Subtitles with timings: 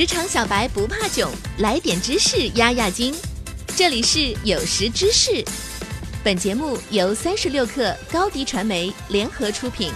[0.00, 3.14] 职场小白不怕囧，来点知识压压惊。
[3.76, 5.44] 这里是有识知识，
[6.24, 9.92] 本节目由三十六克高低传媒联合出品。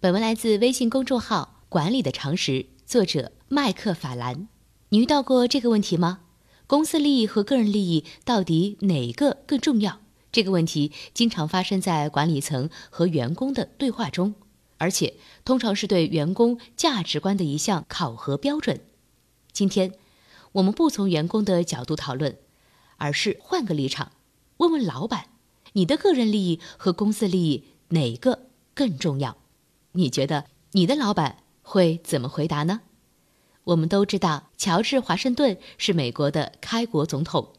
[0.00, 4.48] 本文来自微信公众号“管理的常识”，作者麦克法兰。
[4.88, 6.22] 你遇到过这个问题吗？
[6.66, 10.00] 公司利益和个人利益到底哪个更重要？
[10.32, 14.34] 这个问题经常发生在管理层和员工的对话中，
[14.80, 18.80] 而且通常是对员工价值观的一项考核标准。
[19.52, 19.92] 今天，
[20.52, 22.38] 我们不从员工的角度讨论，
[22.96, 24.12] 而是换个立场，
[24.56, 25.26] 问问老板：
[25.74, 29.36] 你的个人利益和公司利益哪个更重要？
[29.92, 32.80] 你觉得你的老板会怎么回答呢？
[33.64, 37.52] 我们都知道，乔治·华盛顿是美国的开国总统。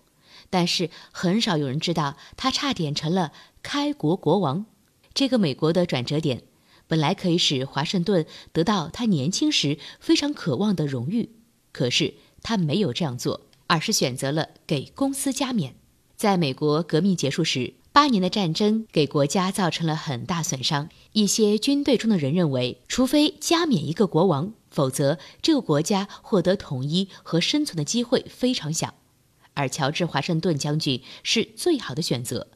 [0.49, 3.31] 但是很少有人知道，他差点成了
[3.61, 4.65] 开国国王。
[5.13, 6.41] 这个美国的转折点，
[6.91, 11.29] 本来可以使华盛顿得到他年轻时非常渴望的荣誉，
[11.71, 15.75] 可是他没有这样做，而是选择了给公司加冕。
[16.17, 20.89] 在美国革命结束时，八年的战争给国家造成了很大损伤。
[21.13, 28.95] 一些军队中的人认为，除非加冕一个国王，否则这个国家获得统一和生存的机会非常小。
[29.53, 32.49] 而乔治·华盛顿将军是最好的选择。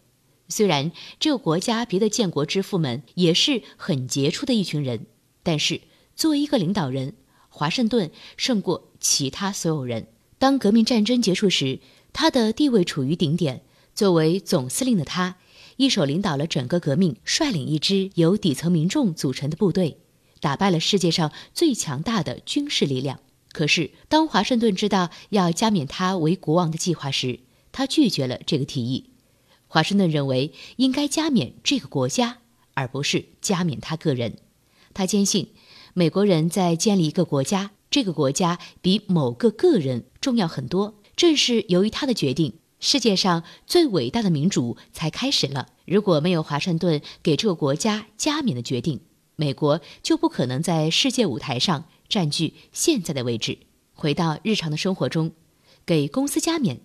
[0.47, 5.07] 虽然这个国家别的建国之父们也是很杰出的一群人，
[5.43, 5.81] 但是
[6.15, 7.15] 作为一个领导人，
[7.49, 10.07] 华盛顿胜过其他所有人。
[10.37, 11.79] 当革命战争结束时，
[12.13, 13.63] 他的地位处于顶点。
[13.95, 15.37] 作为总司令的他，
[15.77, 19.99] 一手领导了整个革命，率领一支由底层民众组成的部队，
[20.41, 23.21] 打败了世界上最强大的军事力量。
[23.53, 27.39] 可是，当华盛顿知道要加冕他为国王的计划时，
[27.71, 29.11] 他拒绝了这个提议。
[29.75, 32.37] 华盛顿认为应该加冕这个国家，
[32.75, 34.37] 而不是加冕他个人。
[34.93, 35.49] 他坚信，
[35.93, 41.01] 美国人在建立一个国家，这个国家比某个个人重要很多。
[41.17, 45.67] 正是由于他的决定，世界上最伟大的民主才开始了。
[45.83, 49.01] 如果没有华盛顿给这个国家加冕的决定，
[49.35, 51.83] 美国就不可能在世界舞台上。
[52.07, 53.57] 占据现在的位置。
[53.93, 55.33] 回到日常的生活中，
[55.85, 56.79] 给公司加冕，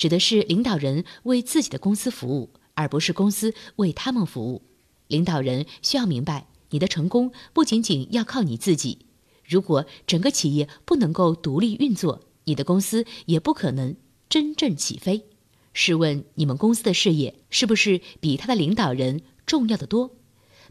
[0.00, 4.62] 指的是领导人为自己的公司服务，而不是公司为他们服务。
[5.08, 9.04] 领导人需要明白，你的成功不仅仅要靠你自己。
[9.44, 13.94] 如果整个企业不能够独立运作，你的公司也不可能
[14.30, 15.26] 真正起飞。
[15.74, 20.16] 试问你们公司的事业是不是比他的领导人重要的多？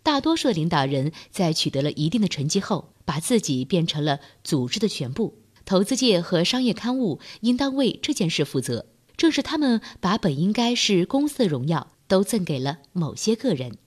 [0.02, 5.38] 大多数的领导人在取得了一定的成绩后，把自己变成了组织的全部。
[5.66, 8.88] 投资界和商业刊物应当为这件事负责。
[9.20, 13.78] 正是他们把本应该是公司的荣耀都赠给了某些个人。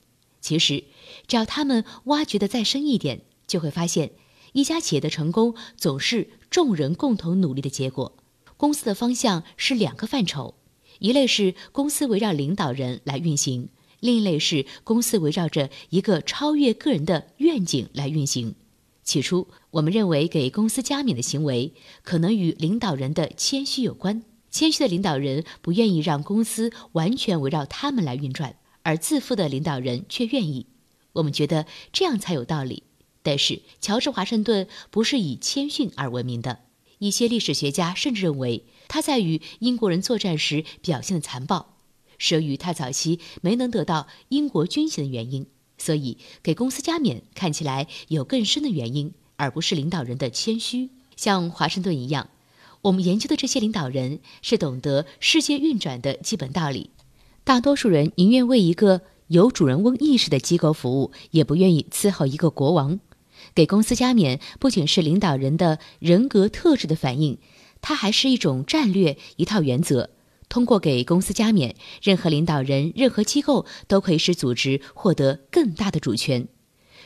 [0.42, 0.84] 其实，
[1.26, 4.10] 只要他们挖掘的再深一点，就会发现，
[4.52, 8.14] 一家企业的成功总是众人共同努力的结果。
[8.58, 10.54] 公司的方向是两个范畴：
[10.98, 13.70] 一类是公司围绕领导人来运行。
[14.00, 18.54] 另一类是公司围绕着一个超越个人的愿景来运行。
[19.02, 21.72] 起初，我们认为给公司加冕的行为
[22.02, 24.22] 可能与领导人的谦虚有关。
[24.52, 30.66] 谦虚的领导人不愿意让公司完全围绕他们来运转，而自负的领导人却愿意。
[31.14, 32.84] 我们觉得这样才有道理。
[33.22, 36.60] 但是，乔治·华盛顿不是以谦逊而闻名的。
[36.98, 41.76] 一些历史学家甚至认为他在与英国人作战时表现的残暴。
[42.18, 45.46] 是由于他早期没能得到英国军衔的原因，
[45.78, 50.90] 所以给公司加冕看起来有更深的原因，而不是领导人的谦虚。
[51.16, 52.30] 像华盛顿一样，
[52.82, 56.90] 我们研究的这些领导人是懂得世界运转的基本道理。
[57.44, 62.98] 大多数人宁愿为一个有主人翁意识的机构服务，也不愿意伺候一个国王。
[63.54, 67.38] 给公司加冕不仅是领导人的人格特质的反应，
[67.80, 70.10] 它还是一种战略，一套原则。
[70.48, 76.48] 通过给公司加冕，任何领导人、任何机构都可以使组织获得更大的主权。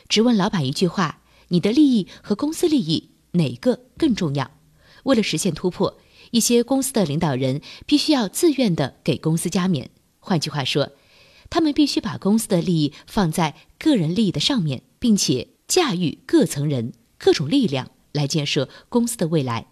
[0.09, 4.51] 只问老板一句话：你的利益和公司利益哪个更重要？
[5.07, 5.97] 为了实现突破，
[6.31, 9.89] 一些公司的领导人必须要自愿的给公司加冕。
[10.19, 10.91] 换句话说，
[11.49, 19.67] 他们必须把公司的利益放在个人利益的上面，并且驾驭各层人、各种力量来建设公司的未来。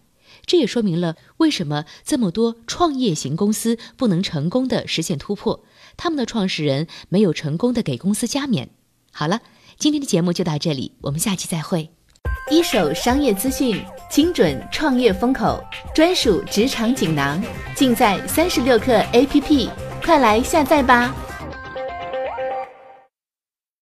[0.45, 5.65] 这也说明了为什么这么多创业型公司不能成功的实现突破，
[5.97, 8.69] 他们的创始人没有成功的给公司加冕。
[9.11, 9.41] 好了，
[9.77, 11.91] 今天的节目就到这里，我们下期再会。
[12.49, 15.63] 一手商业资讯，精准创业风口，
[15.93, 17.41] 专属职场锦囊，
[17.75, 19.69] 尽在三十六课 APP，
[20.03, 21.13] 快来下载吧。